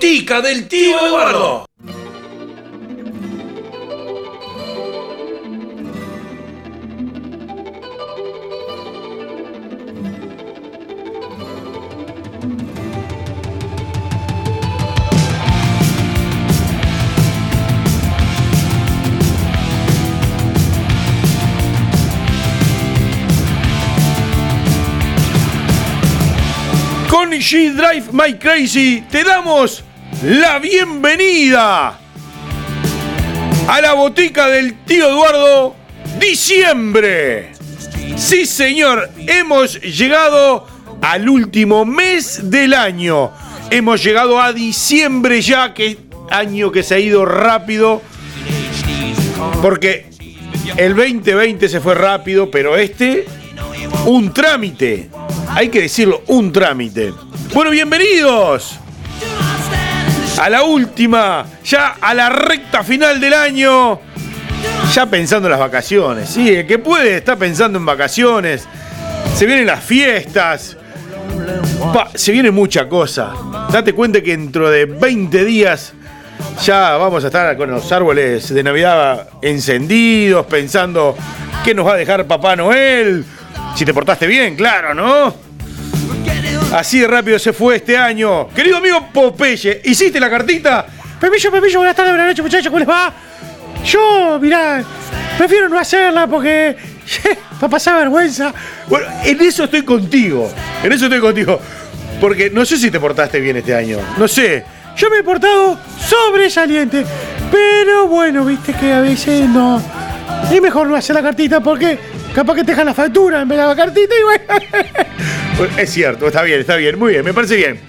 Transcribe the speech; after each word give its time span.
Botica 0.00 0.40
del 0.40 0.66
tío 0.66 0.98
Eduardo. 1.06 1.66
Con 27.10 27.32
G 27.32 27.74
Drive 27.74 28.04
My 28.12 28.38
Crazy 28.38 29.04
te 29.10 29.24
damos 29.24 29.84
la 30.22 30.58
bienvenida 30.58 31.98
a 33.66 33.80
la 33.80 33.94
botica 33.94 34.48
del 34.48 34.84
tío 34.84 35.08
Eduardo, 35.08 35.74
diciembre. 36.18 37.52
Sí, 38.16 38.44
señor, 38.44 39.08
hemos 39.26 39.80
llegado 39.80 40.66
al 41.00 41.28
último 41.28 41.86
mes 41.86 42.50
del 42.50 42.74
año. 42.74 43.32
Hemos 43.70 44.02
llegado 44.02 44.40
a 44.40 44.52
diciembre 44.52 45.40
ya, 45.40 45.72
que 45.72 45.96
año 46.30 46.70
que 46.70 46.82
se 46.82 46.96
ha 46.96 46.98
ido 46.98 47.24
rápido. 47.24 48.02
Porque 49.62 50.10
el 50.76 50.94
2020 50.94 51.68
se 51.68 51.80
fue 51.80 51.94
rápido, 51.94 52.50
pero 52.50 52.76
este, 52.76 53.24
un 54.04 54.34
trámite. 54.34 55.08
Hay 55.48 55.70
que 55.70 55.82
decirlo, 55.82 56.22
un 56.26 56.52
trámite. 56.52 57.14
Bueno, 57.54 57.70
bienvenidos 57.70 58.80
a 60.40 60.48
la 60.48 60.62
última, 60.62 61.44
ya 61.62 61.96
a 62.00 62.14
la 62.14 62.30
recta 62.30 62.82
final 62.82 63.20
del 63.20 63.34
año. 63.34 64.00
Ya 64.94 65.04
pensando 65.04 65.48
en 65.48 65.50
las 65.50 65.60
vacaciones, 65.60 66.30
sí, 66.30 66.48
el 66.48 66.66
que 66.66 66.78
puede 66.78 67.18
está 67.18 67.36
pensando 67.36 67.78
en 67.78 67.84
vacaciones. 67.84 68.66
Se 69.36 69.44
vienen 69.44 69.66
las 69.66 69.84
fiestas. 69.84 70.78
se 72.14 72.32
viene 72.32 72.50
mucha 72.50 72.88
cosa. 72.88 73.34
Date 73.70 73.92
cuenta 73.92 74.22
que 74.22 74.30
dentro 74.30 74.70
de 74.70 74.86
20 74.86 75.44
días 75.44 75.92
ya 76.64 76.96
vamos 76.96 77.22
a 77.22 77.26
estar 77.26 77.54
con 77.58 77.70
los 77.70 77.92
árboles 77.92 78.52
de 78.52 78.62
Navidad 78.62 79.28
encendidos, 79.42 80.46
pensando 80.46 81.16
qué 81.62 81.74
nos 81.74 81.86
va 81.86 81.92
a 81.92 81.96
dejar 81.96 82.26
Papá 82.26 82.56
Noel. 82.56 83.26
Si 83.76 83.84
te 83.84 83.92
portaste 83.92 84.26
bien, 84.26 84.56
claro, 84.56 84.94
¿no? 84.94 85.49
Así 86.72 87.00
de 87.00 87.08
rápido 87.08 87.38
se 87.38 87.52
fue 87.52 87.76
este 87.76 87.96
año. 87.96 88.48
Querido 88.50 88.76
amigo 88.76 89.08
Popeye, 89.12 89.80
¿hiciste 89.84 90.20
la 90.20 90.30
cartita? 90.30 90.86
Pepillo, 91.20 91.50
Pepillo, 91.50 91.78
buenas 91.78 91.96
tardes, 91.96 92.12
buenas 92.12 92.28
noches, 92.28 92.44
muchachos, 92.44 92.66
¿cómo 92.68 92.78
les 92.78 92.88
va? 92.88 93.12
Yo, 93.84 94.38
mirá, 94.40 94.84
prefiero 95.36 95.68
no 95.68 95.78
hacerla 95.78 96.28
porque 96.28 96.76
va 97.62 97.66
a 97.66 97.68
pasar 97.68 97.98
vergüenza. 97.98 98.54
Bueno, 98.86 99.08
en 99.24 99.40
eso 99.40 99.64
estoy 99.64 99.82
contigo. 99.82 100.48
En 100.84 100.92
eso 100.92 101.06
estoy 101.06 101.20
contigo. 101.20 101.60
Porque 102.20 102.50
no 102.50 102.64
sé 102.64 102.76
si 102.76 102.90
te 102.90 103.00
portaste 103.00 103.40
bien 103.40 103.56
este 103.56 103.74
año. 103.74 103.98
No 104.16 104.28
sé. 104.28 104.64
Yo 104.96 105.10
me 105.10 105.18
he 105.18 105.22
portado 105.24 105.76
sobresaliente. 105.98 107.04
Pero 107.50 108.06
bueno, 108.06 108.44
viste 108.44 108.74
que 108.74 108.92
a 108.92 109.00
veces 109.00 109.48
no. 109.48 109.82
Es 110.52 110.62
mejor 110.62 110.86
no 110.86 110.94
hacer 110.94 111.16
la 111.16 111.22
cartita 111.22 111.60
porque 111.60 111.98
capaz 112.34 112.54
que 112.54 112.64
te 112.64 112.72
dejan 112.72 112.86
la 112.86 112.94
factura 112.94 113.42
en 113.42 113.48
vez 113.48 113.58
de 113.58 113.66
la 113.66 113.76
cartita 113.76 114.14
y 114.14 114.22
bueno. 114.22 115.70
es 115.76 115.90
cierto, 115.90 116.28
está 116.28 116.42
bien, 116.42 116.60
está 116.60 116.76
bien, 116.76 116.98
muy 116.98 117.12
bien, 117.12 117.24
me 117.24 117.34
parece 117.34 117.56
bien. 117.56 117.80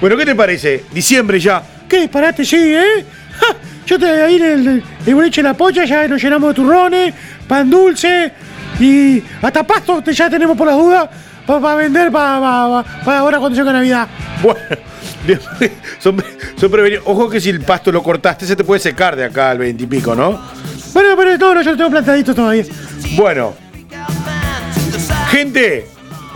Bueno, 0.00 0.16
¿qué 0.16 0.26
te 0.26 0.34
parece? 0.34 0.84
Diciembre 0.92 1.38
ya. 1.38 1.62
¿Qué 1.88 2.00
disparate? 2.02 2.44
Sí, 2.44 2.56
¿eh? 2.74 3.04
yo 3.86 3.98
te 3.98 4.06
voy 4.06 4.20
a 4.20 4.30
ir 4.30 4.42
el, 4.42 4.82
el 5.06 5.14
boliche 5.14 5.42
la 5.42 5.54
polla, 5.54 5.84
ya 5.84 6.08
nos 6.08 6.22
llenamos 6.22 6.50
de 6.50 6.54
turrones, 6.54 7.14
pan 7.46 7.70
dulce 7.70 8.32
y 8.80 9.22
hasta 9.40 9.62
pasto 9.64 10.02
ya 10.10 10.28
tenemos 10.28 10.56
por 10.56 10.66
las 10.66 10.76
dudas 10.76 11.08
para 11.46 11.74
vender 11.76 12.10
para 12.10 12.84
ahora 13.04 13.38
cuando 13.38 13.58
llega 13.58 13.72
Navidad. 13.72 14.08
Bueno. 14.42 14.60
son, 15.98 16.22
Ojo 17.04 17.30
que 17.30 17.40
si 17.40 17.50
el 17.50 17.60
pasto 17.60 17.90
lo 17.90 18.02
cortaste, 18.02 18.46
se 18.46 18.56
te 18.56 18.64
puede 18.64 18.80
secar 18.80 19.16
de 19.16 19.24
acá 19.24 19.50
al 19.50 19.58
20 19.58 19.82
y 19.82 19.86
pico, 19.86 20.14
¿no? 20.14 20.40
Bueno, 20.92 21.16
pero 21.16 21.36
no, 21.38 21.54
no, 21.54 21.62
yo 21.62 21.70
lo 21.72 21.76
tengo 21.76 21.90
plantadito 21.90 22.34
todavía. 22.34 22.64
Bueno. 23.16 23.63
Gente, 25.34 25.86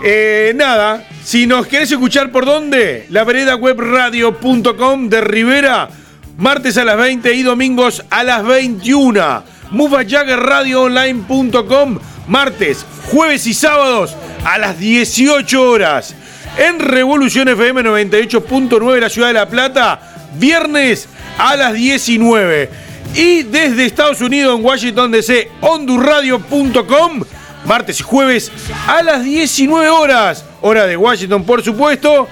eh, 0.02 0.52
nada. 0.56 1.06
Si 1.22 1.46
nos 1.46 1.68
querés 1.68 1.92
escuchar 1.92 2.32
por 2.32 2.44
dónde, 2.44 3.06
la 3.10 3.22
vereda 3.22 3.54
webradio.com 3.54 5.08
de 5.08 5.20
Rivera, 5.20 5.88
martes 6.36 6.76
a 6.78 6.84
las 6.84 6.96
20 6.96 7.32
y 7.32 7.44
domingos 7.44 8.04
a 8.10 8.24
las 8.24 8.44
21. 8.44 9.44
MuvaJaggerRadioOnline.com, 9.70 11.98
martes, 12.26 12.84
jueves 13.12 13.46
y 13.46 13.54
sábados 13.54 14.16
a 14.44 14.58
las 14.58 14.80
18 14.80 15.62
horas 15.62 16.16
en 16.56 16.80
Revolución 16.80 17.46
FM 17.46 17.82
98.9 17.82 18.98
la 18.98 19.10
ciudad 19.10 19.28
de 19.28 19.34
La 19.34 19.48
Plata, 19.48 20.28
viernes 20.40 21.08
a 21.38 21.54
las 21.54 21.74
19. 21.74 22.68
Y 23.14 23.44
desde 23.44 23.86
Estados 23.86 24.20
Unidos 24.20 24.58
en 24.58 24.64
Washington 24.64 25.12
DC, 25.12 25.52
hondurradio.com, 25.60 27.22
martes 27.64 28.00
y 28.00 28.02
jueves 28.02 28.50
a 28.86 29.02
las 29.02 29.24
19 29.24 29.88
horas, 29.88 30.44
hora 30.60 30.86
de 30.86 30.96
Washington 30.96 31.44
por 31.44 31.62
supuesto, 31.62 32.28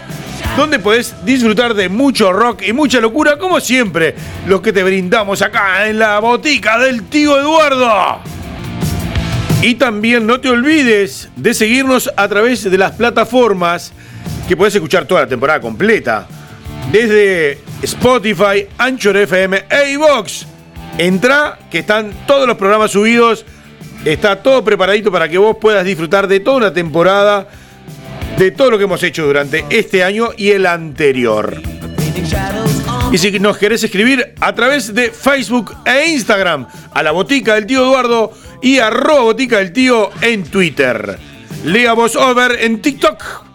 donde 0.56 0.78
podés 0.78 1.14
disfrutar 1.24 1.74
de 1.74 1.88
mucho 1.88 2.32
rock 2.32 2.62
y 2.66 2.72
mucha 2.72 3.00
locura, 3.00 3.38
como 3.38 3.60
siempre, 3.60 4.14
los 4.46 4.60
que 4.60 4.72
te 4.72 4.82
brindamos 4.82 5.42
acá 5.42 5.86
en 5.88 5.98
la 5.98 6.18
botica 6.20 6.78
del 6.78 7.04
tío 7.04 7.38
Eduardo. 7.38 8.20
Y 9.62 9.74
también 9.74 10.26
no 10.26 10.40
te 10.40 10.48
olvides 10.48 11.28
de 11.36 11.54
seguirnos 11.54 12.10
a 12.16 12.28
través 12.28 12.62
de 12.62 12.78
las 12.78 12.92
plataformas 12.92 13.92
que 14.48 14.56
puedes 14.56 14.74
escuchar 14.74 15.06
toda 15.06 15.22
la 15.22 15.28
temporada 15.28 15.60
completa. 15.60 16.26
Desde 16.92 17.60
Spotify, 17.82 18.66
Anchor 18.78 19.16
FM 19.16 19.64
e. 19.68 19.98
Entra, 20.98 21.58
que 21.70 21.80
están 21.80 22.12
todos 22.26 22.46
los 22.46 22.56
programas 22.56 22.92
subidos. 22.92 23.44
Está 24.06 24.40
todo 24.40 24.62
preparadito 24.62 25.10
para 25.10 25.28
que 25.28 25.36
vos 25.36 25.56
puedas 25.60 25.84
disfrutar 25.84 26.28
de 26.28 26.38
toda 26.38 26.58
una 26.58 26.72
temporada, 26.72 27.48
de 28.38 28.52
todo 28.52 28.70
lo 28.70 28.78
que 28.78 28.84
hemos 28.84 29.02
hecho 29.02 29.26
durante 29.26 29.64
este 29.68 30.04
año 30.04 30.28
y 30.36 30.50
el 30.50 30.64
anterior. 30.64 31.60
Y 33.10 33.18
si 33.18 33.40
nos 33.40 33.58
querés 33.58 33.82
escribir 33.82 34.32
a 34.40 34.54
través 34.54 34.94
de 34.94 35.10
Facebook 35.10 35.74
e 35.84 36.10
Instagram, 36.10 36.68
a 36.94 37.02
la 37.02 37.10
botica 37.10 37.56
del 37.56 37.66
tío 37.66 37.82
Eduardo 37.82 38.32
y 38.62 38.78
arroba 38.78 39.22
botica 39.22 39.58
del 39.58 39.72
tío 39.72 40.10
en 40.20 40.44
Twitter. 40.44 41.18
Lea 41.64 41.92
vos 41.92 42.14
over 42.14 42.58
en 42.60 42.80
TikTok 42.80 43.46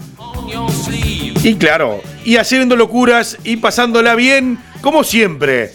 y 1.44 1.56
claro, 1.56 2.02
y 2.26 2.36
haciendo 2.36 2.76
locuras 2.76 3.38
y 3.46 3.56
pasándola 3.56 4.16
bien, 4.16 4.60
como 4.82 5.06
siempre. 5.06 5.72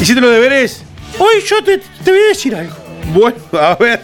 ¿Hiciste 0.00 0.20
los 0.20 0.30
deberes? 0.30 0.84
Hoy 1.18 1.42
yo 1.44 1.64
te, 1.64 1.80
voy 2.04 2.20
a 2.20 2.28
decir 2.28 2.54
algo. 2.54 2.85
Bueno, 3.14 3.36
a 3.52 3.74
ver, 3.76 4.00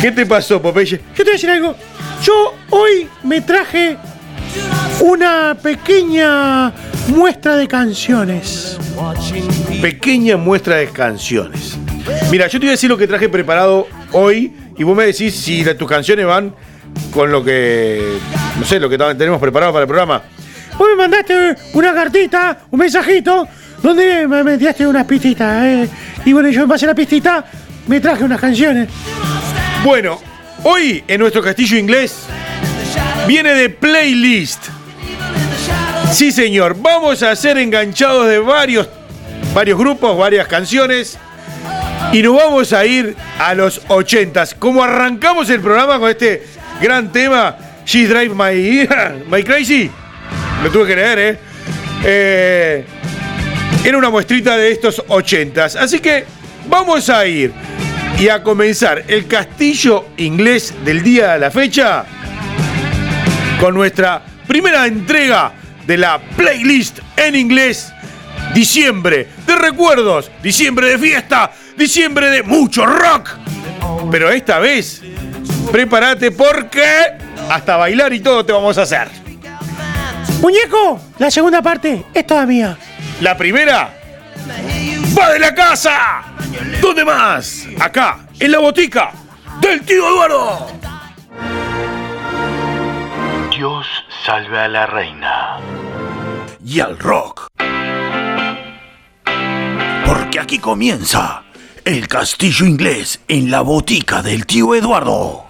¿qué 0.00 0.12
te 0.12 0.24
pasó, 0.24 0.60
Popeye? 0.60 1.00
Yo 1.16 1.16
te 1.16 1.22
voy 1.24 1.30
a 1.30 1.32
decir 1.32 1.50
algo. 1.50 1.74
Yo 2.22 2.54
hoy 2.70 3.08
me 3.22 3.40
traje 3.40 3.96
una 5.00 5.56
pequeña 5.60 6.72
muestra 7.08 7.56
de 7.56 7.66
canciones. 7.66 8.78
Pequeña 9.80 10.36
muestra 10.36 10.76
de 10.76 10.88
canciones. 10.88 11.78
Mira, 12.30 12.46
yo 12.46 12.58
te 12.58 12.66
voy 12.66 12.68
a 12.68 12.72
decir 12.72 12.90
lo 12.90 12.96
que 12.96 13.06
traje 13.06 13.28
preparado 13.28 13.88
hoy 14.12 14.52
y 14.76 14.84
vos 14.84 14.96
me 14.96 15.06
decís 15.06 15.34
si 15.34 15.64
tus 15.74 15.88
canciones 15.88 16.26
van 16.26 16.54
con 17.12 17.30
lo 17.30 17.42
que, 17.42 18.18
no 18.58 18.64
sé, 18.64 18.80
lo 18.80 18.88
que 18.88 18.98
tenemos 18.98 19.40
preparado 19.40 19.72
para 19.72 19.82
el 19.82 19.88
programa. 19.88 20.22
Vos 20.78 20.88
me 20.88 20.96
mandaste 20.96 21.56
una 21.74 21.92
cartita, 21.92 22.58
un 22.70 22.78
mensajito, 22.78 23.46
donde 23.82 24.26
me 24.26 24.42
metiste 24.44 24.86
unas 24.86 25.04
pistitas, 25.04 25.64
¿eh? 25.64 25.88
Y 26.24 26.32
bueno, 26.32 26.48
yo 26.50 26.62
en 26.62 26.68
base 26.68 26.84
a 26.84 26.88
la 26.88 26.94
pistita 26.94 27.44
me 27.90 28.00
traje 28.00 28.22
unas 28.22 28.40
canciones. 28.40 28.88
Bueno, 29.82 30.20
hoy 30.62 31.02
en 31.08 31.20
nuestro 31.20 31.42
castillo 31.42 31.76
inglés 31.76 32.20
viene 33.26 33.52
de 33.52 33.68
playlist. 33.68 34.62
Sí, 36.12 36.30
señor, 36.30 36.76
vamos 36.80 37.24
a 37.24 37.34
ser 37.34 37.58
enganchados 37.58 38.28
de 38.28 38.38
varios, 38.38 38.88
varios 39.52 39.76
grupos, 39.76 40.16
varias 40.16 40.46
canciones. 40.46 41.18
Y 42.12 42.22
nos 42.22 42.36
vamos 42.36 42.72
a 42.72 42.86
ir 42.86 43.16
a 43.40 43.54
los 43.54 43.80
ochentas. 43.88 44.54
Como 44.54 44.84
arrancamos 44.84 45.50
el 45.50 45.60
programa 45.60 45.98
con 45.98 46.10
este 46.10 46.46
Gran 46.80 47.10
tema, 47.10 47.58
She 47.84 48.06
Drive 48.06 48.32
My, 48.32 49.42
Crazy. 49.44 49.90
Lo 50.62 50.70
tuve 50.70 50.86
que 50.86 50.94
leer, 50.94 51.18
¿eh? 51.18 51.38
¿eh? 52.04 52.84
Era 53.82 53.98
una 53.98 54.10
muestrita 54.10 54.56
de 54.56 54.70
estos 54.70 55.02
ochentas. 55.08 55.74
Así 55.74 55.98
que 55.98 56.24
vamos 56.70 57.10
a 57.10 57.26
ir 57.26 57.52
y 58.18 58.28
a 58.28 58.42
comenzar 58.42 59.04
el 59.08 59.26
castillo 59.26 60.06
inglés 60.16 60.72
del 60.84 61.02
día 61.02 61.32
de 61.32 61.40
la 61.40 61.50
fecha 61.50 62.04
con 63.58 63.74
nuestra 63.74 64.22
primera 64.46 64.86
entrega 64.86 65.52
de 65.86 65.98
la 65.98 66.20
playlist 66.36 67.00
en 67.16 67.34
inglés. 67.34 67.92
Diciembre 68.54 69.28
de 69.46 69.56
recuerdos, 69.56 70.30
diciembre 70.42 70.88
de 70.90 70.98
fiesta, 70.98 71.50
diciembre 71.76 72.30
de 72.30 72.42
mucho 72.42 72.86
rock. 72.86 73.30
Pero 74.10 74.30
esta 74.30 74.58
vez 74.58 75.02
prepárate 75.70 76.30
porque 76.30 76.84
hasta 77.48 77.76
bailar 77.76 78.12
y 78.12 78.20
todo 78.20 78.44
te 78.44 78.52
vamos 78.52 78.78
a 78.78 78.82
hacer. 78.82 79.08
Muñeco, 80.40 81.00
la 81.18 81.30
segunda 81.30 81.60
parte 81.60 82.04
es 82.14 82.26
toda 82.26 82.46
mía. 82.46 82.76
La 83.20 83.36
primera 83.36 84.00
de 85.28 85.38
la 85.38 85.54
casa. 85.54 86.22
¿Dónde 86.80 87.04
más? 87.04 87.66
Acá, 87.78 88.26
en 88.38 88.52
la 88.52 88.58
botica 88.58 89.12
del 89.60 89.82
tío 89.82 90.08
Eduardo. 90.08 90.68
Dios 93.54 93.86
salve 94.24 94.58
a 94.58 94.68
la 94.68 94.86
reina. 94.86 95.58
Y 96.64 96.80
al 96.80 96.98
rock. 96.98 97.48
Porque 100.06 100.40
aquí 100.40 100.58
comienza 100.58 101.42
El 101.84 102.08
castillo 102.08 102.66
inglés 102.66 103.20
en 103.28 103.50
la 103.50 103.62
botica 103.62 104.22
del 104.22 104.46
tío 104.46 104.74
Eduardo. 104.74 105.49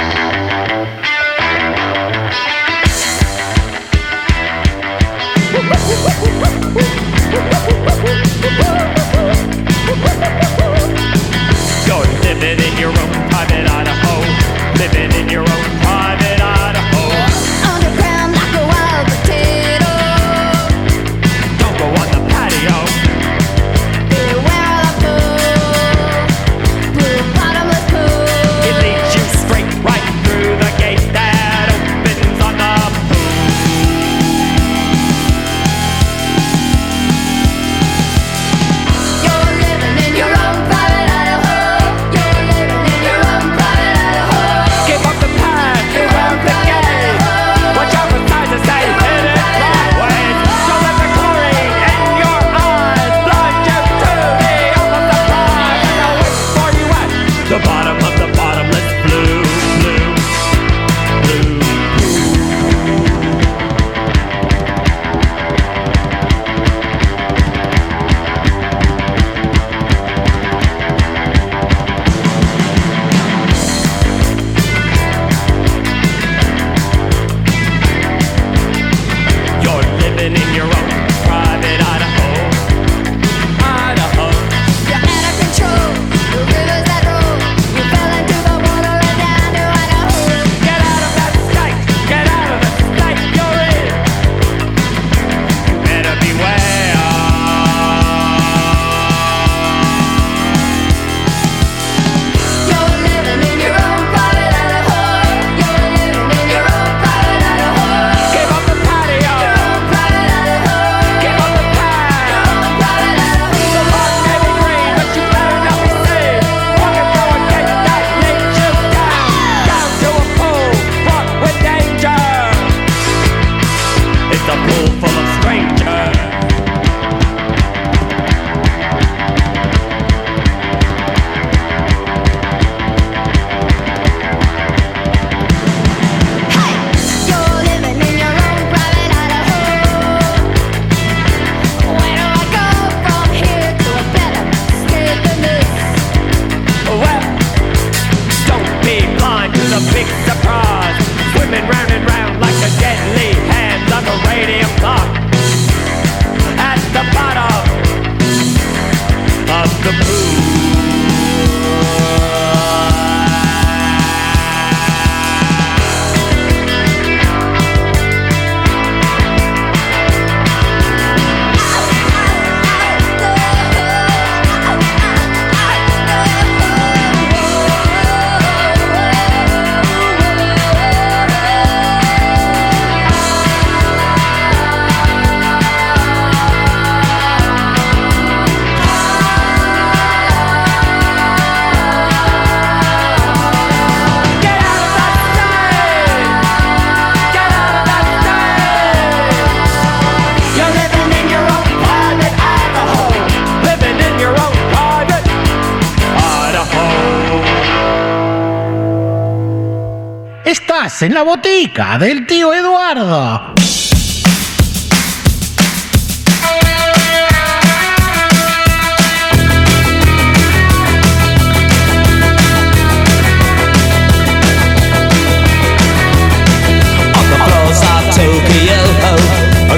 botica 211.41 211.97
del 211.97 212.25
tío 212.27 212.53
Eduardo. 212.53 213.55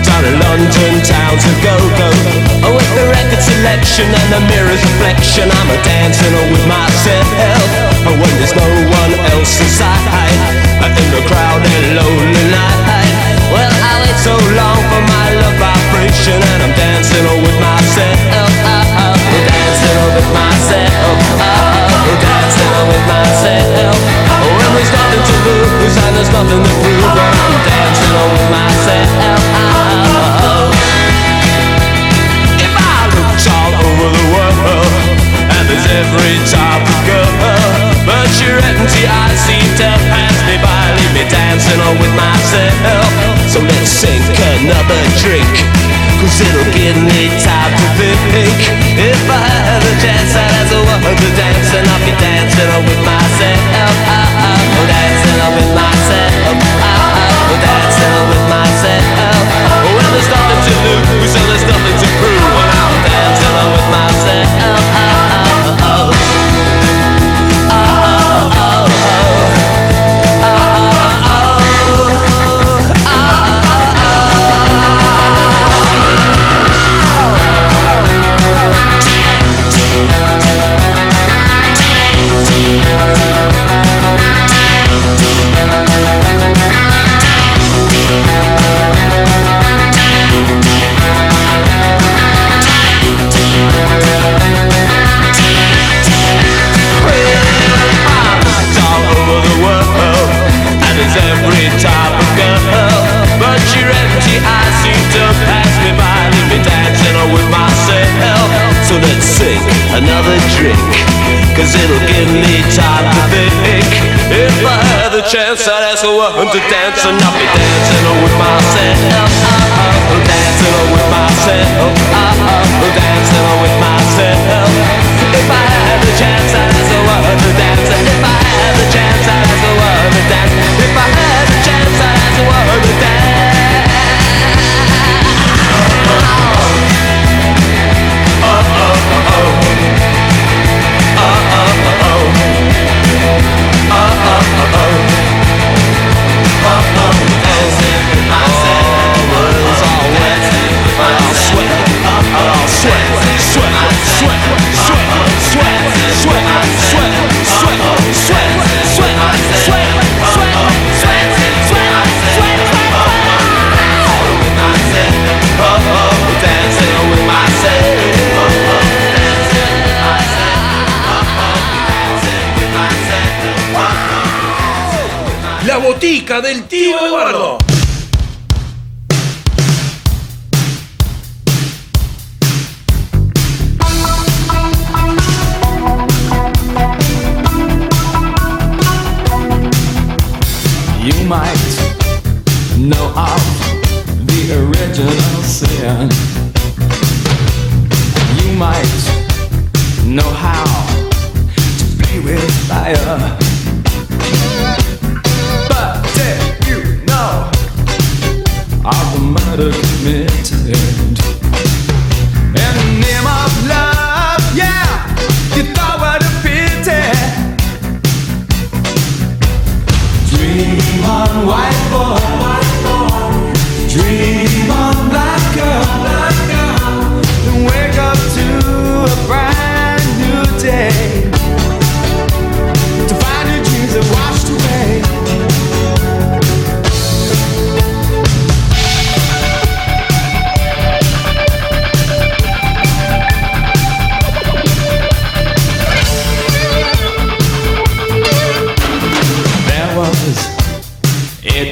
down 0.04 0.26
in 0.26 0.38
London 0.38 1.02
towns 1.02 1.44
to 1.44 1.54
go 1.64 1.78
go. 1.96 2.10
Oh, 2.66 2.76
with 2.76 2.92
the 2.96 3.08
record 3.08 3.42
selection 3.42 4.06
and 4.06 4.34
the 4.34 4.42
mirror's 4.52 4.84
reflection, 4.84 5.50
I'm 5.50 5.70
a 5.70 5.82
dancing 5.82 6.34
with 6.52 6.66
myself. 6.68 7.28
Oh, 8.06 8.12
when 8.12 8.34
there's 8.38 8.54
no 8.54 8.68
one 8.68 9.14
else 9.32 9.62
inside, 9.62 10.64
in 10.84 11.12
the 11.12 11.28
crowd 11.28 11.43
lonely 11.94 12.46
night. 12.50 12.80
Well, 13.54 13.70
I 13.70 13.94
wait 14.02 14.18
so 14.18 14.34
long 14.34 14.82
for 14.90 15.02
my 15.14 15.28
love 15.42 15.58
vibration, 15.62 16.42
and 16.42 16.60
I'm 16.66 16.74
dancing 16.76 17.26
away. 17.26 17.43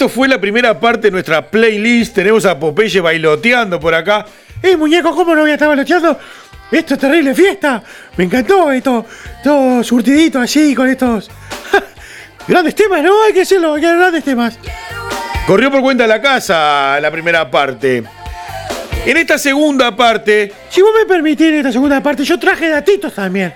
Esto 0.00 0.08
fue 0.08 0.28
la 0.28 0.40
primera 0.40 0.80
parte 0.80 1.08
de 1.08 1.10
nuestra 1.10 1.46
playlist. 1.46 2.14
Tenemos 2.14 2.46
a 2.46 2.58
Popeye 2.58 3.02
bailoteando 3.02 3.78
por 3.78 3.94
acá. 3.94 4.24
¡Eh, 4.62 4.74
muñeco, 4.74 5.14
cómo 5.14 5.34
no 5.34 5.42
voy 5.42 5.50
a 5.50 5.54
estar 5.54 5.68
baloteando! 5.68 6.18
Esto 6.72 6.94
es 6.94 7.00
terrible 7.00 7.34
fiesta. 7.34 7.82
Me 8.16 8.24
encantó 8.24 8.72
esto. 8.72 9.04
Todo 9.44 9.84
surtidito 9.84 10.40
así 10.40 10.74
con 10.74 10.88
estos. 10.88 11.30
grandes 12.48 12.74
temas, 12.74 13.02
¿no? 13.02 13.24
Hay 13.24 13.34
que 13.34 13.40
decirlo, 13.40 13.74
hay 13.74 13.82
que 13.82 13.94
grandes 13.94 14.24
temas. 14.24 14.58
Corrió 15.46 15.70
por 15.70 15.82
cuenta 15.82 16.04
de 16.04 16.08
la 16.08 16.22
casa 16.22 16.98
la 16.98 17.10
primera 17.10 17.50
parte. 17.50 18.02
En 19.04 19.16
esta 19.18 19.36
segunda 19.36 19.94
parte. 19.94 20.50
Si 20.70 20.80
vos 20.80 20.92
me 20.98 21.04
permitís 21.04 21.48
en 21.48 21.56
esta 21.56 21.72
segunda 21.72 22.02
parte, 22.02 22.24
yo 22.24 22.38
traje 22.38 22.70
datitos 22.70 23.14
también. 23.14 23.52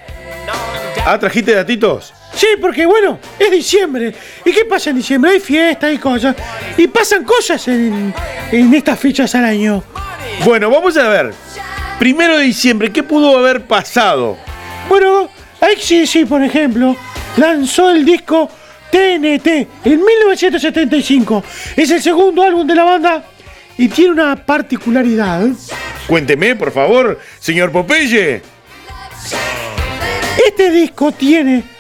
Ah, 1.06 1.18
trajiste 1.18 1.54
datitos. 1.54 2.12
Sí, 2.36 2.46
porque 2.60 2.86
bueno, 2.86 3.18
es 3.38 3.50
diciembre. 3.50 4.14
¿Y 4.44 4.52
qué 4.52 4.64
pasa 4.64 4.90
en 4.90 4.96
diciembre? 4.96 5.32
Hay 5.32 5.40
fiestas 5.40 5.92
y 5.92 5.98
cosas. 5.98 6.36
Y 6.76 6.86
pasan 6.88 7.24
cosas 7.24 7.66
en, 7.68 8.12
en 8.50 8.74
estas 8.74 8.98
fechas 8.98 9.34
al 9.34 9.44
año. 9.44 9.82
Bueno, 10.44 10.70
vamos 10.70 10.96
a 10.96 11.08
ver. 11.08 11.32
Primero 11.98 12.38
de 12.38 12.44
diciembre, 12.44 12.90
¿qué 12.90 13.02
pudo 13.02 13.38
haber 13.38 13.62
pasado? 13.66 14.36
Bueno, 14.88 15.28
ACDC, 15.60 16.26
por 16.28 16.42
ejemplo, 16.42 16.96
lanzó 17.36 17.90
el 17.90 18.04
disco 18.04 18.50
TNT 18.90 19.46
en 19.84 20.04
1975. 20.04 21.44
Es 21.76 21.90
el 21.90 22.02
segundo 22.02 22.42
álbum 22.42 22.66
de 22.66 22.74
la 22.74 22.84
banda 22.84 23.24
y 23.78 23.88
tiene 23.88 24.12
una 24.12 24.36
particularidad. 24.36 25.46
Cuénteme, 26.06 26.54
por 26.56 26.72
favor, 26.72 27.18
señor 27.38 27.72
Popeye. 27.72 28.42
Este 30.46 30.70
disco 30.70 31.12
tiene 31.12 31.73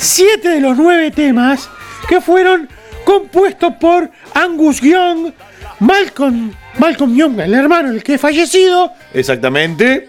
siete 0.00 0.48
de 0.48 0.60
los 0.60 0.76
nueve 0.76 1.10
temas 1.10 1.68
que 2.08 2.20
fueron 2.20 2.68
compuestos 3.04 3.74
por 3.80 4.10
Angus 4.34 4.80
Young, 4.80 5.32
Malcolm, 5.80 6.52
Malcolm 6.78 7.14
Young, 7.16 7.40
el 7.40 7.54
hermano, 7.54 7.90
el 7.90 8.02
que 8.02 8.18
fallecido, 8.18 8.92
Exactamente. 9.14 10.08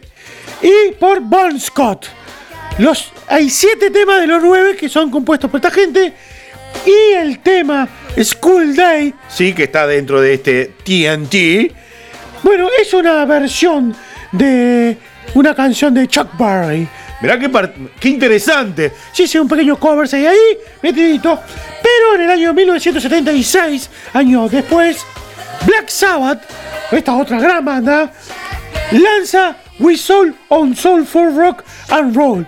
y 0.61 0.93
por 0.93 1.19
Bon 1.21 1.59
Scott. 1.59 2.07
Los, 2.77 3.11
hay 3.27 3.49
siete 3.49 3.89
temas 3.91 4.21
de 4.21 4.27
los 4.27 4.41
nueve 4.41 4.75
que 4.75 4.87
son 4.89 5.11
compuestos 5.11 5.49
por 5.51 5.57
esta 5.59 5.71
gente. 5.71 6.13
Y 6.85 7.13
el 7.15 7.39
tema 7.39 7.87
School 8.23 8.75
Day, 8.75 9.13
Sí, 9.27 9.53
que 9.53 9.63
está 9.63 9.85
dentro 9.87 10.21
de 10.21 10.35
este 10.35 10.73
TNT. 10.83 11.73
bueno, 12.43 12.69
es 12.81 12.93
una 12.93 13.25
versión 13.25 13.93
de 14.31 14.97
una 15.33 15.53
canción 15.53 15.93
de 15.93 16.07
Chuck 16.07 16.29
Berry. 16.37 16.87
Mirá 17.21 17.37
qué, 17.37 17.49
qué 17.99 18.09
interesante. 18.09 18.91
Sí, 19.11 19.27
sí, 19.27 19.37
un 19.37 19.47
pequeño 19.47 19.79
cover 19.79 20.07
ahí, 20.13 20.25
ahí, 20.25 20.57
metidito. 20.81 21.39
Pero 21.81 22.15
en 22.15 22.21
el 22.21 22.31
año 22.31 22.53
1976, 22.53 23.89
años 24.13 24.51
después, 24.51 25.05
Black 25.65 25.89
Sabbath, 25.89 26.41
esta 26.91 27.15
otra 27.15 27.39
gran 27.39 27.63
banda, 27.63 28.11
lanza 28.91 29.55
We 29.79 29.97
Soul 29.97 30.35
on 30.49 30.75
Soul 30.75 31.05
for 31.05 31.33
Rock 31.33 31.63
and 31.89 32.15
Roll. 32.15 32.47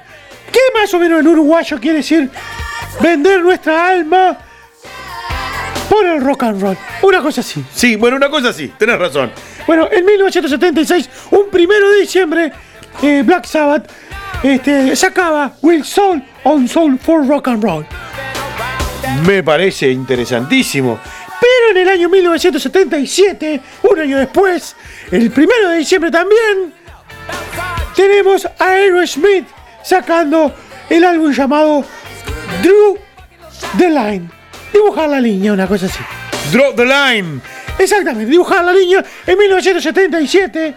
Que 0.51 0.59
más 0.79 0.93
o 0.93 0.99
menos 0.99 1.19
en 1.19 1.27
uruguayo 1.27 1.79
quiere 1.79 1.97
decir 1.97 2.29
vender 2.99 3.41
nuestra 3.41 3.89
alma 3.89 4.37
por 5.89 6.05
el 6.05 6.21
rock 6.21 6.43
and 6.43 6.61
roll. 6.61 6.77
Una 7.03 7.21
cosa 7.21 7.41
así. 7.41 7.63
Sí, 7.73 7.95
bueno, 7.95 8.17
una 8.17 8.29
cosa 8.29 8.51
sí, 8.51 8.71
tenés 8.77 8.97
razón. 8.97 9.31
Bueno, 9.67 9.87
en 9.91 10.05
1976, 10.05 11.09
un 11.31 11.49
primero 11.49 11.89
de 11.91 12.01
diciembre, 12.01 12.51
eh, 13.01 13.23
Black 13.25 13.45
Sabbath 13.45 13.89
este, 14.43 14.95
sacaba 14.95 15.53
Will 15.61 15.83
Soul 15.83 16.21
on 16.43 16.67
Soul 16.67 16.99
for 16.99 17.25
Rock 17.25 17.47
and 17.47 17.63
Roll. 17.63 17.85
Me 19.25 19.41
parece 19.43 19.89
interesantísimo. 19.89 20.99
Pero 21.39 21.71
en 21.71 21.77
el 21.77 21.89
año 21.89 22.09
1977, 22.09 23.61
un 23.83 23.99
año 23.99 24.17
después, 24.17 24.75
el 25.11 25.31
primero 25.31 25.69
de 25.69 25.77
diciembre 25.77 26.11
también, 26.11 26.73
tenemos 27.95 28.45
a 28.45 28.65
Aerosmith 28.65 29.45
sacando 29.83 30.53
el 30.89 31.03
álbum 31.03 31.31
llamado 31.31 31.83
Drew 32.61 32.97
the 33.77 33.89
Line. 33.89 34.29
Dibujar 34.71 35.09
la 35.09 35.19
línea, 35.19 35.53
una 35.53 35.67
cosa 35.67 35.85
así. 35.85 35.99
Drop 36.51 36.75
the 36.75 36.85
line. 36.85 37.41
Exactamente, 37.77 38.29
dibujar 38.29 38.63
la 38.63 38.73
línea. 38.73 39.03
En 39.25 39.37
1977 39.37 40.75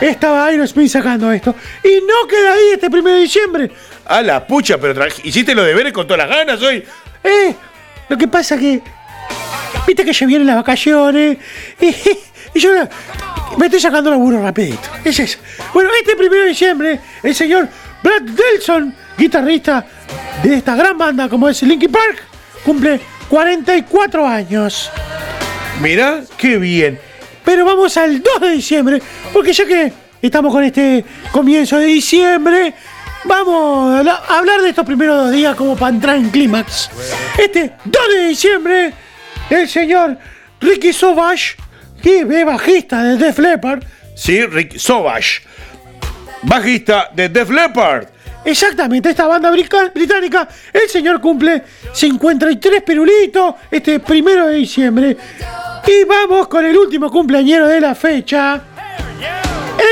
estaba 0.00 0.46
Aerosmith 0.46 0.90
sacando 0.90 1.30
esto. 1.32 1.54
Y 1.82 2.00
no 2.06 2.26
queda 2.28 2.54
ahí 2.54 2.70
este 2.74 2.90
primero 2.90 3.16
de 3.16 3.22
diciembre. 3.22 3.70
A 4.06 4.22
la 4.22 4.46
pucha, 4.46 4.78
pero 4.78 5.06
hiciste 5.22 5.54
los 5.54 5.66
deberes 5.66 5.92
con 5.92 6.06
todas 6.06 6.26
las 6.26 6.36
ganas 6.36 6.62
hoy. 6.62 6.84
Eh, 7.22 7.54
lo 8.08 8.16
que 8.16 8.28
pasa 8.28 8.56
que. 8.56 8.80
Viste 9.86 10.04
que 10.04 10.12
ya 10.12 10.26
vienen 10.26 10.46
las 10.46 10.56
vacaciones. 10.56 11.38
Y, 11.80 12.58
y 12.58 12.60
yo 12.60 12.70
me 13.58 13.66
estoy 13.66 13.80
sacando 13.80 14.10
laburo 14.10 14.42
rapidito. 14.42 14.88
Es 15.04 15.18
eso. 15.18 15.38
Bueno, 15.74 15.90
este 15.98 16.16
primero 16.16 16.42
de 16.42 16.48
diciembre, 16.48 17.00
el 17.22 17.34
señor 17.34 17.68
Brad 18.02 18.22
Delson, 18.22 18.94
guitarrista 19.16 19.84
de 20.42 20.54
esta 20.54 20.74
gran 20.74 20.96
banda 20.96 21.28
como 21.28 21.48
es 21.48 21.62
Linkin 21.62 21.90
Park, 21.90 22.22
cumple 22.64 23.00
44 23.28 24.26
años. 24.26 24.90
Mirá, 25.80 26.22
qué 26.36 26.58
bien. 26.58 26.98
Pero 27.48 27.64
vamos 27.64 27.96
al 27.96 28.22
2 28.22 28.40
de 28.42 28.50
diciembre, 28.50 29.00
porque 29.32 29.54
ya 29.54 29.64
que 29.64 29.90
estamos 30.20 30.52
con 30.52 30.62
este 30.64 31.02
comienzo 31.32 31.78
de 31.78 31.86
diciembre, 31.86 32.74
vamos 33.24 33.98
a 33.98 34.02
la- 34.02 34.16
a 34.28 34.38
hablar 34.40 34.60
de 34.60 34.68
estos 34.68 34.84
primeros 34.84 35.16
dos 35.16 35.32
días 35.32 35.56
como 35.56 35.74
para 35.74 35.94
entrar 35.94 36.16
en 36.16 36.28
clímax. 36.28 36.90
Este 37.38 37.72
2 37.86 38.02
de 38.14 38.26
diciembre, 38.28 38.92
el 39.48 39.66
señor 39.66 40.18
Ricky 40.60 40.92
Sauvage, 40.92 41.56
que 42.02 42.18
es 42.20 42.44
bajista 42.44 43.02
de 43.02 43.16
Def 43.16 43.38
Leppard, 43.38 43.82
Sí, 44.14 44.44
Rick 44.44 44.76
Sauvage. 44.78 45.40
Bajista 46.42 47.08
de 47.14 47.30
Def 47.30 47.48
Leppard. 47.48 48.08
Exactamente, 48.44 49.10
esta 49.10 49.26
banda 49.26 49.50
británica, 49.50 50.48
el 50.72 50.88
señor 50.88 51.20
cumple 51.20 51.62
53 51.92 52.82
pirulitos 52.82 53.54
este 53.70 54.00
primero 54.00 54.46
de 54.46 54.54
diciembre. 54.54 55.16
Y 55.86 56.04
vamos 56.04 56.48
con 56.48 56.64
el 56.64 56.76
último 56.76 57.10
cumpleañero 57.10 57.66
de 57.66 57.80
la 57.80 57.94
fecha. 57.94 58.60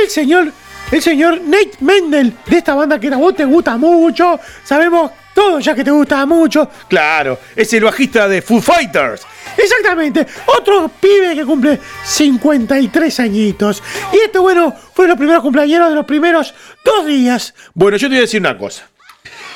El 0.02 0.10
señor, 0.10 0.52
el 0.90 1.02
señor 1.02 1.40
Nate 1.42 1.72
Mendel, 1.80 2.32
de 2.46 2.58
esta 2.58 2.74
banda 2.74 2.98
que 2.98 3.08
a 3.08 3.16
vos 3.16 3.34
te 3.34 3.44
gusta 3.44 3.76
mucho. 3.76 4.38
Sabemos 4.64 5.10
todo 5.34 5.60
ya 5.60 5.74
que 5.74 5.84
te 5.84 5.90
gusta 5.90 6.24
mucho. 6.24 6.70
Claro, 6.88 7.38
es 7.54 7.72
el 7.72 7.84
bajista 7.84 8.26
de 8.28 8.40
Foo 8.42 8.60
Fighters. 8.60 9.26
Exactamente, 9.56 10.26
otro 10.46 10.90
pibe 11.00 11.34
que 11.34 11.44
cumple 11.44 11.80
53 12.04 13.20
añitos. 13.20 13.82
Y 14.12 14.18
este, 14.24 14.38
bueno, 14.38 14.74
fue 14.94 15.08
los 15.08 15.16
primeros 15.16 15.42
cumpleañeros 15.42 15.88
de 15.88 15.94
los 15.94 16.04
primeros 16.04 16.54
dos 16.84 17.06
días. 17.06 17.54
Bueno, 17.74 17.96
yo 17.96 18.08
te 18.08 18.14
voy 18.14 18.18
a 18.18 18.22
decir 18.22 18.40
una 18.40 18.58
cosa. 18.58 18.86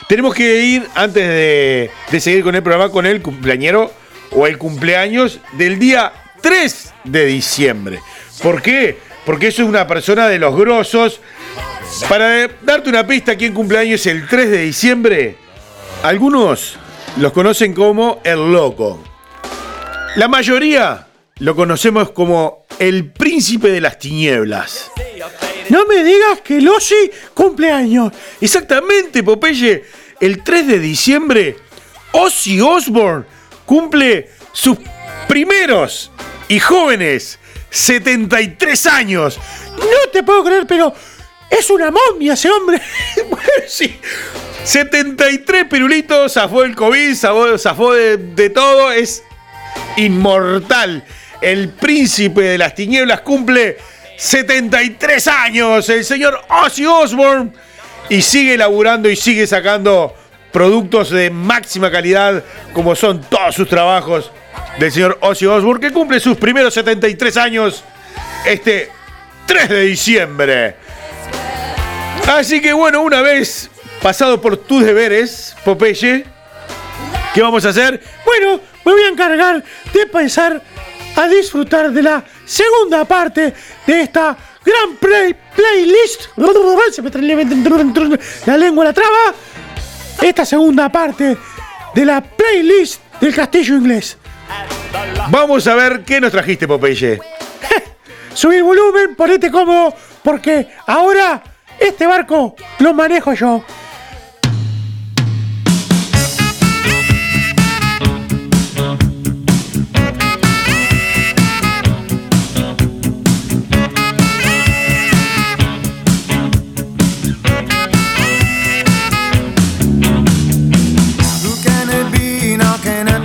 Tenemos 0.08 0.34
que 0.34 0.64
ir, 0.64 0.88
antes 0.94 1.26
de, 1.26 1.90
de 2.10 2.20
seguir 2.20 2.42
con 2.42 2.54
el 2.54 2.62
programa, 2.62 2.90
con 2.90 3.06
el 3.06 3.22
cumpleañero 3.22 3.92
o 4.32 4.46
el 4.46 4.58
cumpleaños 4.58 5.38
del 5.52 5.78
día 5.78 6.12
3 6.40 6.94
de 7.04 7.26
diciembre. 7.26 8.00
¿Por 8.42 8.62
qué? 8.62 8.98
Porque 9.24 9.48
eso 9.48 9.62
es 9.62 9.68
una 9.68 9.86
persona 9.86 10.28
de 10.28 10.38
los 10.38 10.56
grosos. 10.56 11.20
Para 12.08 12.48
darte 12.62 12.88
una 12.88 13.06
pista, 13.06 13.36
¿quién 13.36 13.52
cumpleaños 13.52 14.06
el 14.06 14.26
3 14.26 14.50
de 14.50 14.62
diciembre? 14.62 15.36
Algunos 16.02 16.76
los 17.16 17.32
conocen 17.32 17.74
como 17.74 18.20
el 18.24 18.52
loco. 18.52 19.02
La 20.16 20.26
mayoría 20.26 21.06
lo 21.38 21.54
conocemos 21.54 22.10
como 22.10 22.66
el 22.78 23.12
príncipe 23.12 23.70
de 23.70 23.80
las 23.80 23.98
tinieblas. 23.98 24.90
No 25.68 25.86
me 25.86 26.02
digas 26.02 26.40
que 26.40 26.60
Losi 26.60 27.10
cumpleaños. 27.32 28.12
Exactamente, 28.40 29.22
Popeye. 29.22 29.84
El 30.18 30.42
3 30.42 30.66
de 30.66 30.78
diciembre, 30.80 31.56
Ozzy 32.12 32.60
Osbourne 32.60 33.24
cumple 33.64 34.28
sus 34.52 34.78
primeros 35.28 36.10
y 36.48 36.58
jóvenes 36.58 37.38
73 37.70 38.86
años. 38.86 39.38
No 39.78 40.10
te 40.12 40.24
puedo 40.24 40.42
creer, 40.42 40.66
pero 40.66 40.92
es 41.48 41.70
una 41.70 41.90
momia 41.90 42.34
ese 42.34 42.50
hombre. 42.50 42.80
Bueno, 43.30 43.46
sí. 43.68 43.96
73 44.64 45.64
pirulitos, 45.66 46.34
zafó 46.34 46.64
el 46.64 46.74
COVID, 46.74 47.14
zafó 47.14 47.94
de, 47.94 48.16
de 48.18 48.50
todo, 48.50 48.92
es 48.92 49.22
inmortal. 49.96 51.04
El 51.40 51.70
príncipe 51.70 52.42
de 52.42 52.58
las 52.58 52.74
tinieblas 52.74 53.20
cumple 53.22 53.78
73 54.16 55.28
años, 55.28 55.88
el 55.88 56.04
señor 56.04 56.40
Ozzy 56.48 56.84
Osbourne, 56.84 57.52
y 58.08 58.20
sigue 58.22 58.58
laburando 58.58 59.08
y 59.08 59.16
sigue 59.16 59.46
sacando 59.46 60.14
productos 60.52 61.10
de 61.10 61.30
máxima 61.30 61.90
calidad, 61.90 62.44
como 62.72 62.94
son 62.94 63.22
todos 63.22 63.54
sus 63.54 63.68
trabajos 63.68 64.30
del 64.78 64.92
señor 64.92 65.18
Ozzy 65.22 65.46
Osbourne, 65.46 65.80
que 65.80 65.92
cumple 65.92 66.20
sus 66.20 66.36
primeros 66.36 66.74
73 66.74 67.36
años 67.36 67.84
este 68.44 68.90
3 69.46 69.68
de 69.68 69.80
diciembre. 69.82 70.76
Así 72.28 72.60
que 72.60 72.72
bueno, 72.72 73.02
una 73.02 73.22
vez 73.22 73.70
pasado 74.02 74.40
por 74.40 74.56
tus 74.56 74.84
deberes, 74.84 75.56
Popeye, 75.64 76.24
¿qué 77.34 77.42
vamos 77.42 77.64
a 77.64 77.70
hacer? 77.70 78.02
Bueno, 78.24 78.60
me 78.84 78.92
voy 78.92 79.02
a 79.02 79.08
encargar 79.08 79.62
de 79.92 80.02
empezar 80.02 80.62
a 81.16 81.28
disfrutar 81.28 81.90
de 81.90 82.02
la 82.02 82.24
segunda 82.44 83.04
parte 83.04 83.52
de 83.86 84.00
esta 84.02 84.36
gran 84.64 84.96
play- 84.96 85.34
playlist. 85.54 86.22
Se 86.92 87.02
me 87.02 87.10
trae 87.10 88.18
la 88.46 88.56
lengua 88.56 88.84
la 88.84 88.92
traba. 88.92 89.34
Esta 90.22 90.44
segunda 90.44 90.88
parte 90.90 91.36
de 91.94 92.04
la 92.04 92.20
playlist 92.20 93.00
del 93.20 93.34
castillo 93.34 93.76
inglés. 93.76 94.16
Vamos 95.30 95.66
a 95.66 95.74
ver 95.74 96.02
qué 96.04 96.20
nos 96.20 96.32
trajiste, 96.32 96.66
Popeye. 96.66 97.20
Subí 98.34 98.56
el 98.56 98.62
volumen, 98.64 99.14
ponete 99.16 99.50
cómodo, 99.50 99.94
porque 100.22 100.68
ahora 100.86 101.42
este 101.78 102.06
barco 102.06 102.54
lo 102.78 102.94
manejo 102.94 103.32
yo. 103.34 103.64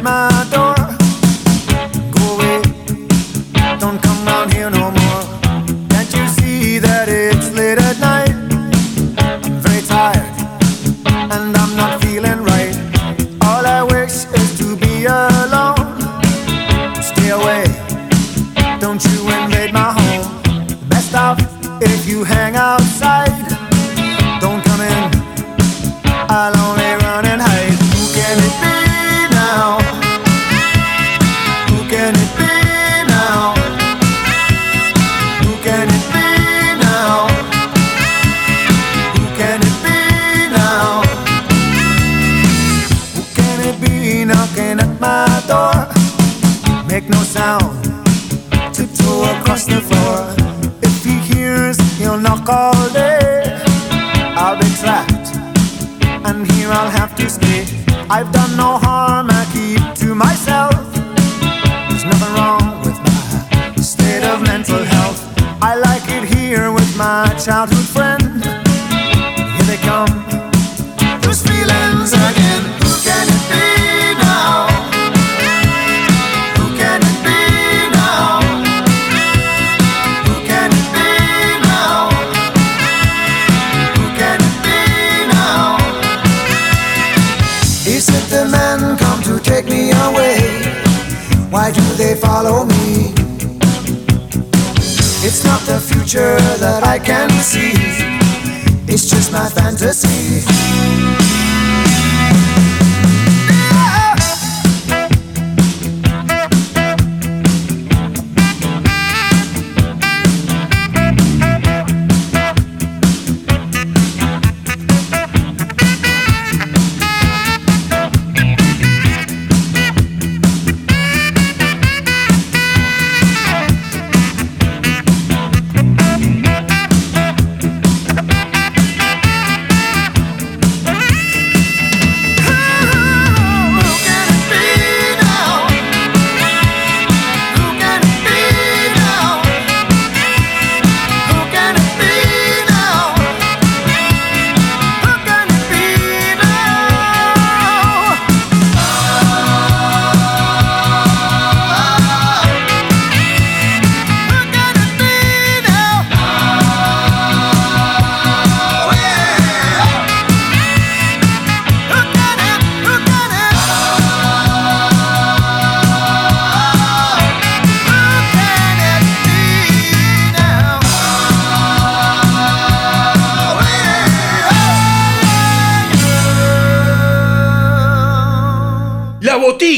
My 0.06 0.45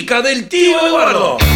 Del 0.08 0.48
tío 0.48 0.88
Eduardo. 0.88 1.47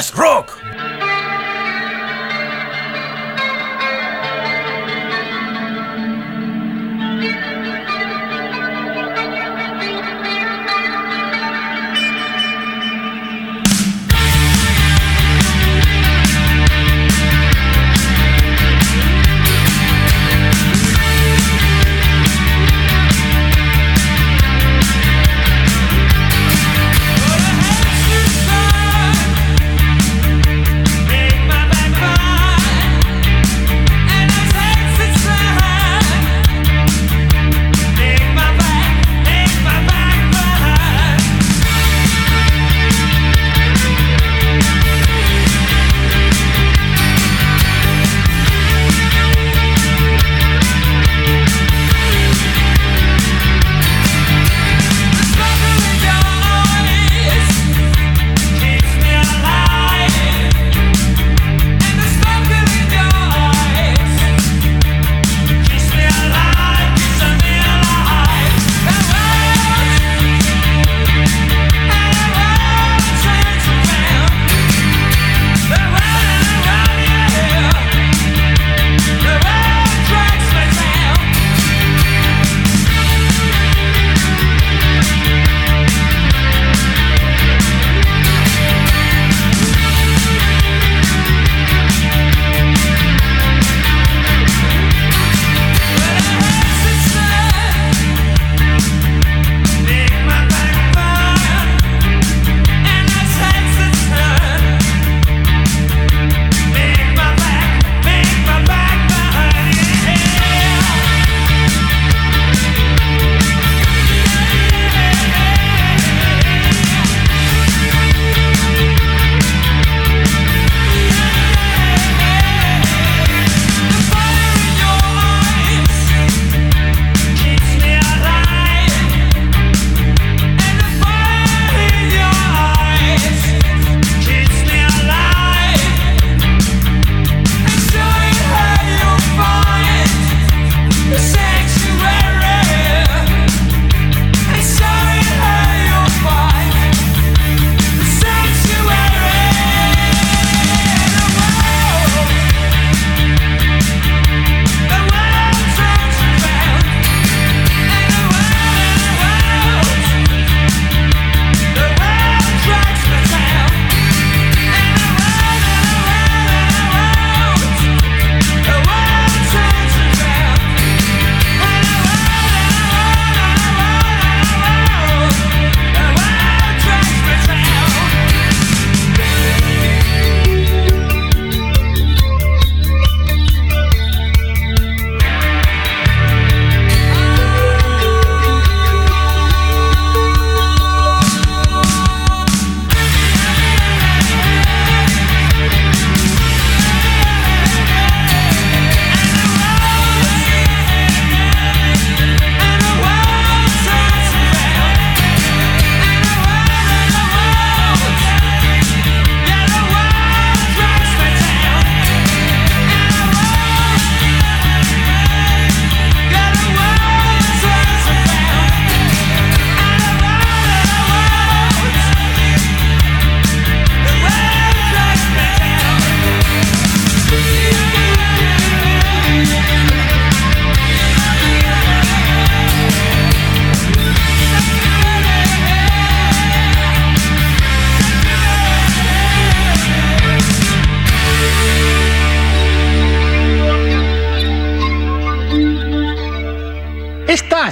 Querías 0.00 0.14
rock. 0.14 0.59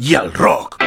y 0.00 0.14
al 0.14 0.32
rock. 0.32 0.82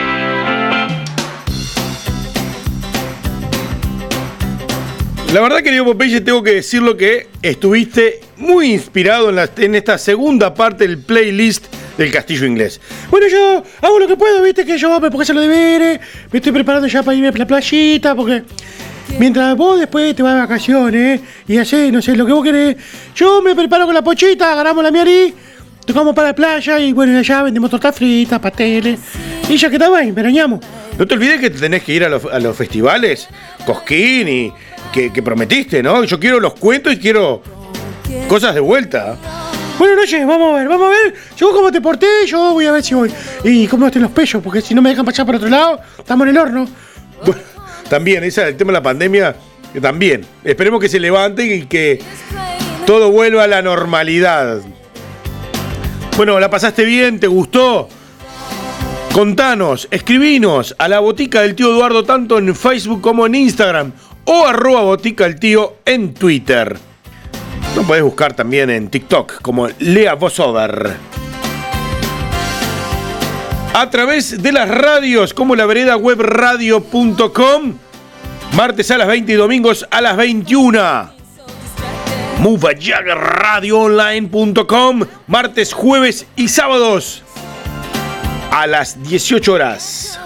La 5.32 5.42
verdad, 5.42 5.62
querido 5.62 5.86
Popeye, 5.86 6.22
tengo 6.22 6.42
que 6.42 6.56
decirlo 6.56 6.98
que 6.98 7.28
estuviste 7.42 8.22
muy 8.38 8.74
inspirado 8.74 9.30
en, 9.30 9.76
esta 9.76 9.98
segunda 9.98 10.54
parte 10.54 10.88
del 10.88 11.00
playlist 11.00 11.66
del 11.98 12.12
Castillo 12.12 12.46
Inglés. 12.46 12.82
Bueno, 13.12 13.28
yo 13.28 13.64
hago 13.82 14.00
lo 14.00 14.08
que 14.08 14.16
puedo, 14.16 14.42
viste, 14.42 14.66
que 14.66 14.78
yo 14.78 15.00
me 15.00 15.10
pongo 15.10 15.22
a 15.22 15.24
hacer 15.24 15.36
los 15.36 15.44
deberes, 15.44 16.00
me 16.32 16.38
estoy 16.38 16.52
preparando 16.52 16.88
ya 16.88 17.04
para 17.04 17.16
irme 17.16 17.28
a 17.28 17.32
la 17.32 17.48
playita, 17.48 18.16
porque 18.16 18.44
mientras 19.20 19.56
vos 19.56 19.80
después 19.80 20.16
te 20.16 20.24
vas 20.24 20.34
de 20.34 20.40
vacaciones 20.40 21.22
y 21.48 21.58
haces, 21.58 21.92
no 21.92 22.02
sé, 22.02 22.16
lo 22.16 22.26
que 22.26 22.34
vos 22.34 22.44
querés, 22.44 22.78
yo 23.16 23.42
me 23.42 23.56
preparo 23.56 23.86
con 23.86 23.94
la 23.94 24.04
pochita, 24.04 24.54
agarramos 24.54 24.84
la 24.84 24.92
miari 24.92 25.34
tocamos 25.86 26.16
para 26.16 26.30
la 26.30 26.36
playa 26.36 26.80
y 26.80 26.94
bueno, 26.94 27.18
allá 27.18 27.44
vendemos 27.44 27.70
tortas 27.70 27.96
fritas, 27.96 28.40
pasteles. 28.40 29.00
Y 29.50 29.58
ya 29.58 29.70
que 29.70 29.76
estamos 29.76 29.98
ahí, 29.98 30.12
veraneamos. 30.12 30.60
No 30.98 31.08
te 31.08 31.14
olvides 31.16 31.40
que 31.40 31.50
te 31.50 31.60
tenés 31.60 31.84
que 31.84 31.94
ir 31.94 32.04
a 32.04 32.10
los, 32.10 32.26
a 32.26 32.40
los 32.40 32.56
festivales, 32.56 33.28
Cosquín 33.66 34.28
y 34.28 34.54
que, 34.92 35.12
que 35.12 35.24
prometiste, 35.24 35.82
¿no? 35.82 36.04
Yo 36.04 36.20
quiero 36.20 36.40
los 36.40 36.54
cuentos 36.54 36.94
y 36.94 36.98
quiero 36.98 37.42
cosas 38.28 38.54
de 38.54 38.62
vuelta. 38.62 39.18
Bueno, 39.80 39.96
noche, 39.96 40.24
vamos 40.24 40.54
a 40.54 40.58
ver, 40.60 40.68
vamos 40.68 40.88
a 40.88 40.90
ver. 40.90 41.14
Yo 41.36 41.52
cómo 41.52 41.72
te 41.72 41.82
porté, 41.82 42.08
yo 42.28 42.54
voy 42.54 42.68
a 42.68 42.72
ver 42.72 42.84
si 42.84 42.94
voy. 42.94 43.12
Y 43.44 43.68
cómo 43.68 43.88
estén 43.88 44.04
los 44.04 44.12
pechos, 44.12 44.42
porque 44.44 44.62
si 44.62 44.76
no 44.76 44.82
me 44.82 44.90
dejan 44.90 45.06
pasar 45.06 45.26
por 45.26 45.36
otro 45.36 45.50
lado, 45.50 45.80
estamos 45.98 46.28
en 46.28 46.36
el 46.36 46.38
horno. 46.38 46.68
Bueno, 47.26 47.42
también, 47.90 48.24
ese 48.24 48.48
el 48.48 48.56
tema 48.56 48.72
de 48.72 48.74
la 48.74 48.84
pandemia, 48.84 49.36
que 49.74 49.82
también. 49.82 50.26
Esperemos 50.44 50.80
que 50.80 50.90
se 50.90 51.00
levanten 51.00 51.52
y 51.52 51.62
que 51.64 52.00
todo 52.86 53.10
vuelva 53.12 53.44
a 53.44 53.48
la 53.48 53.62
normalidad. 53.62 54.62
Bueno, 56.16 56.40
¿la 56.40 56.50
pasaste 56.50 56.86
bien? 56.86 57.20
¿Te 57.20 57.26
gustó? 57.26 57.90
Contanos, 59.14 59.88
escribinos 59.90 60.76
a 60.78 60.88
la 60.88 61.00
botica 61.00 61.42
del 61.42 61.56
tío 61.56 61.72
Eduardo 61.72 62.04
tanto 62.04 62.38
en 62.38 62.56
Facebook 62.56 63.02
como 63.02 63.26
en 63.26 63.34
Instagram 63.34 63.92
o 64.26 64.46
arroba 64.46 64.82
botica 64.82 65.24
del 65.24 65.40
tío 65.40 65.78
en 65.86 66.14
Twitter. 66.14 66.78
Lo 67.76 67.82
podés 67.82 68.04
buscar 68.04 68.34
también 68.34 68.70
en 68.70 68.90
TikTok 68.90 69.42
como 69.42 69.68
Lea 69.80 70.14
Vosover. 70.14 70.94
A 73.74 73.90
través 73.90 74.42
de 74.42 74.52
las 74.52 74.70
radios 74.70 75.34
como 75.34 75.56
la 75.56 75.66
vereda 75.66 75.98
martes 78.56 78.92
a 78.92 78.98
las 79.00 79.08
20 79.08 79.32
y 79.32 79.36
domingos 79.36 79.88
a 79.90 80.00
las 80.00 80.16
21. 80.16 81.13
MoveAJaggerRadioOnline.com, 82.44 85.06
martes, 85.28 85.72
jueves 85.72 86.26
y 86.36 86.50
sábados 86.50 87.24
a 88.52 88.68
las 88.68 89.02
18 89.02 89.54
horas. 89.54 90.20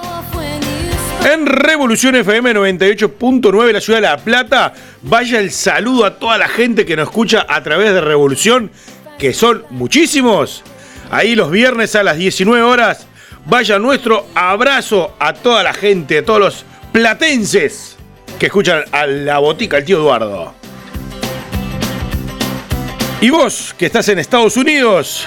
En 1.32 1.46
Revolución 1.46 2.16
FM 2.16 2.56
98.9, 2.56 3.72
la 3.72 3.82
ciudad 3.82 4.00
de 4.00 4.08
La 4.08 4.18
Plata, 4.18 4.74
vaya 5.04 5.40
el 5.40 5.52
saludo 5.52 6.06
a 6.06 6.18
toda 6.18 6.40
la 6.40 6.48
gente 6.48 6.88
que 6.88 6.96
nos 6.96 7.10
escucha 7.10 7.46
a 7.48 7.62
través 7.62 7.94
de 7.94 8.02
Revolución, 8.02 8.72
que 9.20 9.32
son 9.32 9.66
muchísimos. 9.70 10.64
Ahí 11.12 11.36
los 11.36 11.52
viernes 11.52 11.96
a 11.96 12.02
las 12.02 12.18
19 12.18 12.64
horas, 12.64 13.06
vaya 13.46 13.78
nuestro 13.78 14.26
abrazo 14.34 15.16
a 15.20 15.34
toda 15.34 15.62
la 15.62 15.76
gente, 15.76 16.18
a 16.18 16.26
todos 16.26 16.40
los 16.40 16.66
platenses 16.92 17.96
que 18.40 18.48
escuchan 18.48 18.86
a 18.92 19.06
la 19.06 19.38
botica, 19.38 19.78
el 19.78 19.86
tío 19.86 20.00
Eduardo. 20.00 20.57
Y 23.20 23.32
vos, 23.32 23.74
que 23.76 23.88
estás 23.88 24.08
en 24.10 24.20
Estados 24.20 24.58
Unidos, 24.58 25.26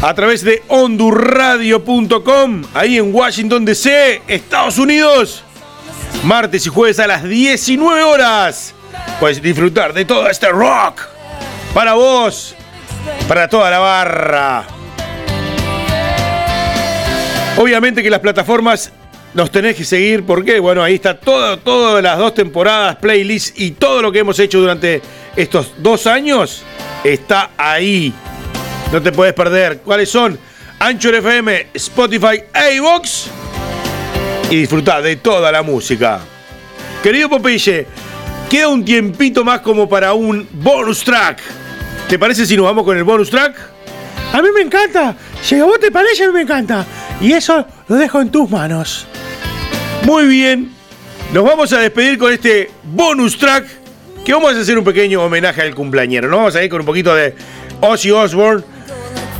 a 0.00 0.14
través 0.14 0.44
de 0.44 0.62
hondurradio.com, 0.68 2.62
ahí 2.74 2.96
en 2.98 3.12
Washington 3.12 3.64
DC, 3.64 4.22
Estados 4.28 4.78
Unidos, 4.78 5.42
martes 6.22 6.64
y 6.64 6.68
jueves 6.68 7.00
a 7.00 7.08
las 7.08 7.24
19 7.24 8.04
horas. 8.04 8.72
Puedes 9.18 9.42
disfrutar 9.42 9.94
de 9.94 10.04
todo 10.04 10.30
este 10.30 10.48
rock 10.50 11.02
para 11.74 11.94
vos, 11.94 12.54
para 13.26 13.48
toda 13.48 13.68
la 13.68 13.80
barra. 13.80 14.64
Obviamente 17.56 18.00
que 18.00 18.10
las 18.10 18.20
plataformas 18.20 18.92
nos 19.34 19.50
tenés 19.50 19.74
que 19.74 19.84
seguir 19.84 20.24
porque, 20.24 20.60
bueno, 20.60 20.84
ahí 20.84 20.94
está 20.94 21.18
todo, 21.18 21.58
todas 21.58 22.00
las 22.00 22.16
dos 22.16 22.32
temporadas, 22.32 22.94
playlists 22.96 23.60
y 23.60 23.72
todo 23.72 24.02
lo 24.02 24.12
que 24.12 24.20
hemos 24.20 24.38
hecho 24.38 24.60
durante 24.60 25.02
estos 25.36 25.72
dos 25.78 26.06
años 26.06 26.62
está 27.04 27.50
ahí. 27.56 28.12
No 28.92 29.02
te 29.02 29.12
puedes 29.12 29.34
perder. 29.34 29.78
¿Cuáles 29.78 30.10
son? 30.10 30.38
Anchor 30.78 31.14
FM, 31.16 31.68
Spotify, 31.74 32.42
iVox. 32.74 33.26
Y 34.50 34.56
disfrutar 34.56 35.02
de 35.02 35.16
toda 35.16 35.50
la 35.50 35.62
música. 35.62 36.20
Querido 37.02 37.28
Popeye, 37.28 37.86
queda 38.48 38.68
un 38.68 38.84
tiempito 38.84 39.44
más 39.44 39.60
como 39.60 39.88
para 39.88 40.12
un 40.14 40.48
bonus 40.52 41.02
track. 41.04 41.40
¿Te 42.08 42.18
parece 42.18 42.46
si 42.46 42.56
nos 42.56 42.64
vamos 42.64 42.84
con 42.84 42.96
el 42.96 43.04
bonus 43.04 43.30
track? 43.30 43.56
A 44.32 44.42
mí 44.42 44.48
me 44.54 44.62
encanta. 44.62 45.16
Si 45.42 45.58
a 45.58 45.64
vos 45.64 45.80
te 45.80 45.90
parece, 45.90 46.24
a 46.24 46.26
mí 46.28 46.32
me 46.34 46.42
encanta. 46.42 46.86
Y 47.20 47.32
eso 47.32 47.66
lo 47.88 47.96
dejo 47.96 48.20
en 48.20 48.30
tus 48.30 48.48
manos. 48.50 49.06
Muy 50.04 50.26
bien. 50.26 50.72
Nos 51.32 51.44
vamos 51.44 51.72
a 51.72 51.78
despedir 51.78 52.18
con 52.18 52.32
este 52.32 52.70
bonus 52.84 53.36
track. 53.36 53.66
Que 54.26 54.32
vamos 54.32 54.56
a 54.56 54.60
hacer 54.60 54.76
un 54.76 54.82
pequeño 54.82 55.22
homenaje 55.22 55.62
al 55.62 55.72
cumpleañero. 55.72 56.26
Nos 56.26 56.38
vamos 56.38 56.56
a 56.56 56.64
ir 56.64 56.68
con 56.68 56.80
un 56.80 56.86
poquito 56.86 57.14
de 57.14 57.36
Ozzy 57.80 58.10
Osbourne. 58.10 58.64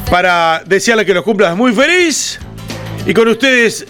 Para 0.08 0.62
desearle 0.64 1.04
que 1.04 1.12
los 1.12 1.24
cumplas 1.24 1.56
muy 1.56 1.72
feliz. 1.72 2.38
Y 3.04 3.12
con 3.12 3.26
ustedes, 3.26 3.84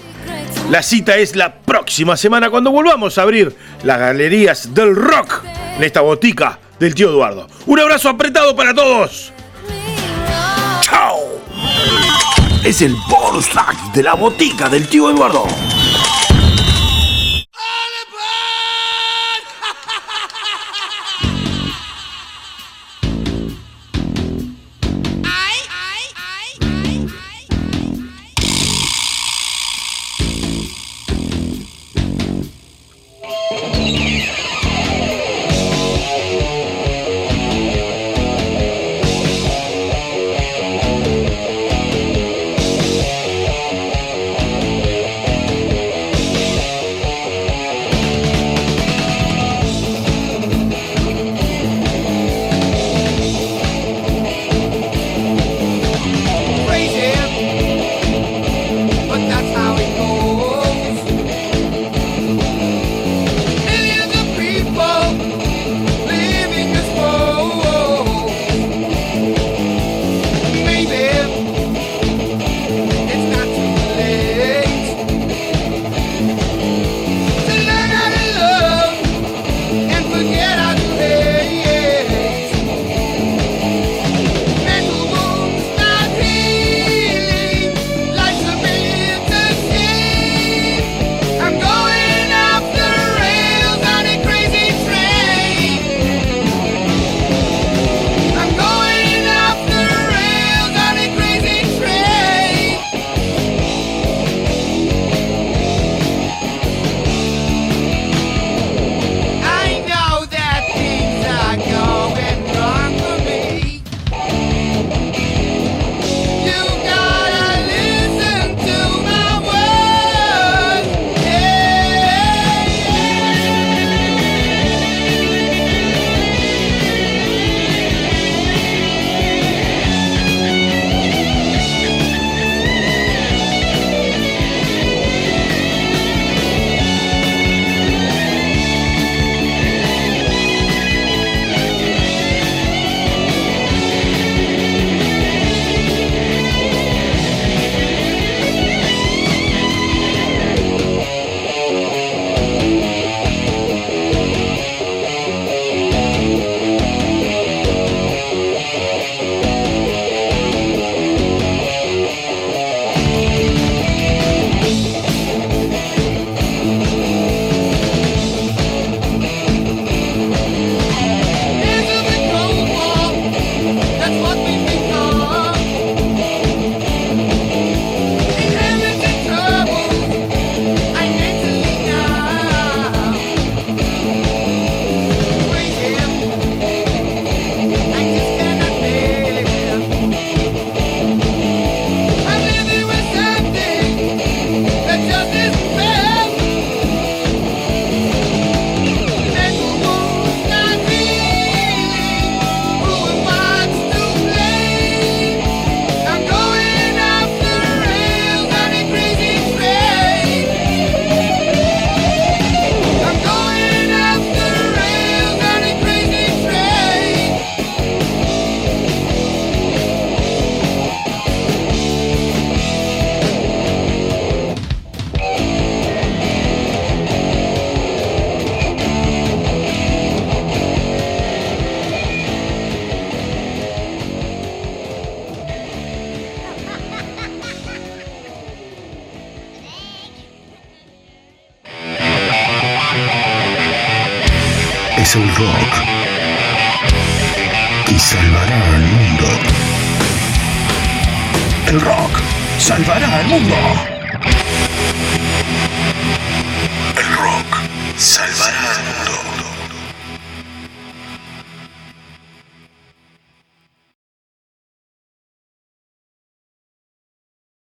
la 0.70 0.82
cita 0.82 1.18
es 1.18 1.36
la 1.36 1.54
próxima 1.54 2.16
semana 2.16 2.48
cuando 2.48 2.70
volvamos 2.70 3.18
a 3.18 3.22
abrir 3.22 3.54
las 3.82 3.98
galerías 3.98 4.72
del 4.72 4.96
rock 4.96 5.44
en 5.76 5.84
esta 5.84 6.00
botica 6.00 6.58
del 6.80 6.94
tío 6.94 7.10
Eduardo. 7.10 7.46
Un 7.66 7.78
abrazo 7.78 8.08
apretado 8.08 8.56
para 8.56 8.72
todos. 8.72 9.34
¡Chao! 10.80 11.18
Es 12.64 12.80
el 12.80 12.96
bonus 13.10 13.50
de 13.92 14.02
la 14.02 14.14
botica 14.14 14.70
del 14.70 14.88
tío 14.88 15.10
Eduardo. 15.10 15.46